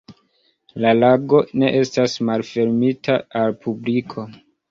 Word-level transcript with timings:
La 0.85 0.93
lago 1.01 1.41
ne 1.63 1.69
estas 1.81 2.17
malfermita 2.31 3.21
al 3.43 3.57
publiko. 3.67 4.27